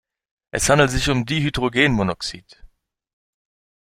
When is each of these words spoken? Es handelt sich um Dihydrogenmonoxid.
Es 0.49 0.67
handelt 0.67 0.89
sich 0.89 1.11
um 1.11 1.27
Dihydrogenmonoxid. 1.27 2.65